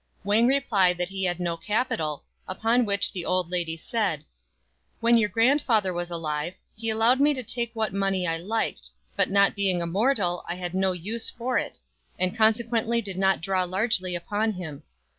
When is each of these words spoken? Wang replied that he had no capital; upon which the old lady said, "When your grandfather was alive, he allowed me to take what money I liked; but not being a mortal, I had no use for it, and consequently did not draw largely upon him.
Wang 0.23 0.47
replied 0.47 0.97
that 0.97 1.09
he 1.09 1.25
had 1.25 1.39
no 1.39 1.55
capital; 1.55 2.23
upon 2.47 2.85
which 2.87 3.11
the 3.11 3.23
old 3.23 3.51
lady 3.51 3.77
said, 3.77 4.25
"When 4.99 5.15
your 5.15 5.29
grandfather 5.29 5.93
was 5.93 6.09
alive, 6.09 6.55
he 6.75 6.89
allowed 6.89 7.19
me 7.19 7.35
to 7.35 7.43
take 7.43 7.69
what 7.75 7.93
money 7.93 8.25
I 8.25 8.37
liked; 8.37 8.89
but 9.15 9.29
not 9.29 9.53
being 9.53 9.79
a 9.79 9.85
mortal, 9.85 10.43
I 10.49 10.55
had 10.55 10.73
no 10.73 10.91
use 10.91 11.29
for 11.29 11.59
it, 11.59 11.77
and 12.17 12.35
consequently 12.35 12.99
did 12.99 13.19
not 13.19 13.41
draw 13.41 13.63
largely 13.63 14.15
upon 14.15 14.53
him. 14.53 14.81